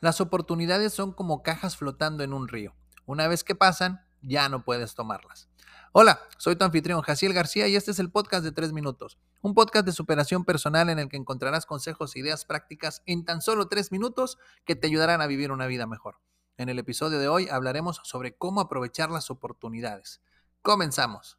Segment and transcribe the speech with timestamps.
[0.00, 2.74] Las oportunidades son como cajas flotando en un río.
[3.06, 5.48] Una vez que pasan, ya no puedes tomarlas.
[5.92, 9.54] Hola, soy tu anfitrión Jaciel García y este es el podcast de 3 minutos, un
[9.54, 13.68] podcast de superación personal en el que encontrarás consejos e ideas prácticas en tan solo
[13.68, 14.36] 3 minutos
[14.66, 16.18] que te ayudarán a vivir una vida mejor.
[16.58, 20.20] En el episodio de hoy hablaremos sobre cómo aprovechar las oportunidades.
[20.60, 21.38] Comenzamos.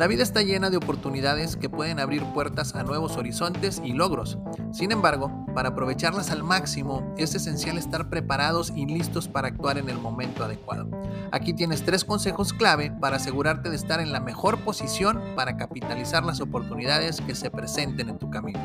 [0.00, 4.38] La vida está llena de oportunidades que pueden abrir puertas a nuevos horizontes y logros.
[4.72, 9.90] Sin embargo, para aprovecharlas al máximo es esencial estar preparados y listos para actuar en
[9.90, 10.88] el momento adecuado.
[11.32, 16.24] Aquí tienes tres consejos clave para asegurarte de estar en la mejor posición para capitalizar
[16.24, 18.58] las oportunidades que se presenten en tu camino.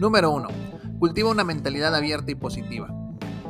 [0.00, 0.48] Número 1.
[0.98, 2.97] Cultiva una mentalidad abierta y positiva.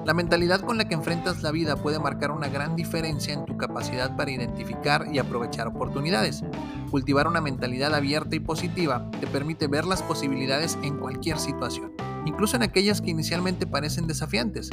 [0.08, 3.58] La mentalidad con la que enfrentas la vida puede marcar una gran diferencia en tu
[3.58, 6.42] capacidad para identificar y aprovechar oportunidades.
[6.90, 11.92] Cultivar una mentalidad abierta y positiva te permite ver las posibilidades en cualquier situación,
[12.24, 14.70] incluso en aquellas que inicialmente parecen desafiantes.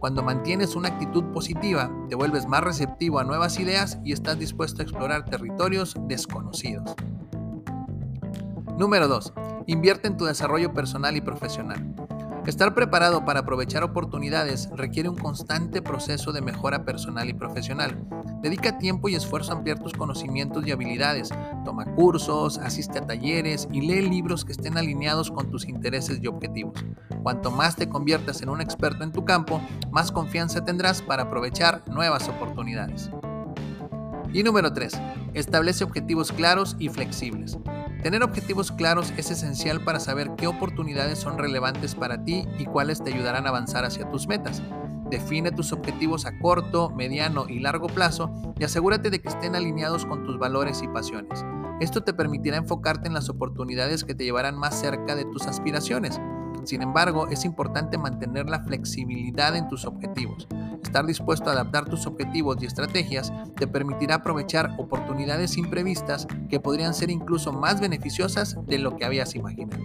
[0.00, 4.82] Cuando mantienes una actitud positiva, te vuelves más receptivo a nuevas ideas y estás dispuesto
[4.82, 6.94] a explorar territorios desconocidos.
[8.78, 9.32] Número 2.
[9.66, 12.03] Invierte en tu desarrollo personal y profesional.
[12.46, 18.06] Estar preparado para aprovechar oportunidades requiere un constante proceso de mejora personal y profesional.
[18.42, 21.30] Dedica tiempo y esfuerzo a ampliar tus conocimientos y habilidades.
[21.64, 26.26] Toma cursos, asiste a talleres y lee libros que estén alineados con tus intereses y
[26.26, 26.84] objetivos.
[27.22, 31.82] Cuanto más te conviertas en un experto en tu campo, más confianza tendrás para aprovechar
[31.88, 33.10] nuevas oportunidades.
[34.34, 35.00] Y número 3.
[35.32, 37.56] Establece objetivos claros y flexibles.
[38.04, 43.02] Tener objetivos claros es esencial para saber qué oportunidades son relevantes para ti y cuáles
[43.02, 44.62] te ayudarán a avanzar hacia tus metas.
[45.08, 50.04] Define tus objetivos a corto, mediano y largo plazo y asegúrate de que estén alineados
[50.04, 51.46] con tus valores y pasiones.
[51.80, 56.20] Esto te permitirá enfocarte en las oportunidades que te llevarán más cerca de tus aspiraciones.
[56.64, 60.46] Sin embargo, es importante mantener la flexibilidad en tus objetivos.
[60.94, 66.94] Estar dispuesto a adaptar tus objetivos y estrategias te permitirá aprovechar oportunidades imprevistas que podrían
[66.94, 69.82] ser incluso más beneficiosas de lo que habías imaginado.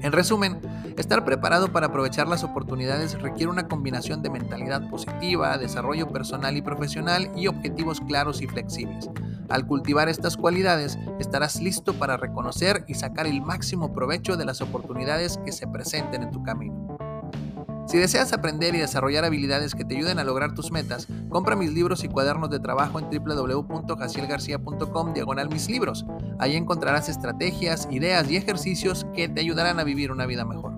[0.00, 0.58] En resumen,
[0.96, 6.62] estar preparado para aprovechar las oportunidades requiere una combinación de mentalidad positiva, desarrollo personal y
[6.62, 9.10] profesional y objetivos claros y flexibles.
[9.50, 14.62] Al cultivar estas cualidades, estarás listo para reconocer y sacar el máximo provecho de las
[14.62, 16.85] oportunidades que se presenten en tu camino.
[17.86, 21.72] Si deseas aprender y desarrollar habilidades que te ayuden a lograr tus metas, compra mis
[21.72, 26.04] libros y cuadernos de trabajo en www.jacielgarcia.com diagonal mis libros.
[26.40, 30.72] Ahí encontrarás estrategias, ideas y ejercicios que te ayudarán a vivir una vida mejor.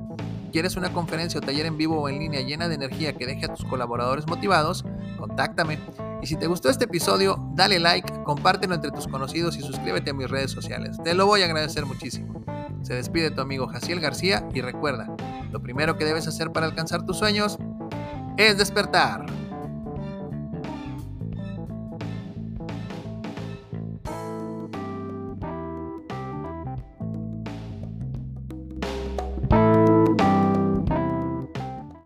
[0.53, 3.47] ¿Quieres una conferencia o taller en vivo o en línea llena de energía que deje
[3.47, 4.85] a tus colaboradores motivados?
[5.19, 5.79] Contáctame.
[6.23, 10.15] Y si te gustó este episodio, dale like, compártelo entre tus conocidos y suscríbete a
[10.15, 10.99] mis redes sociales.
[11.03, 12.45] Te lo voy a agradecer muchísimo.
[12.83, 15.09] Se despide tu amigo Jaciel García y recuerda,
[15.51, 17.59] lo primero que debes hacer para alcanzar tus sueños
[18.37, 19.38] es despertar.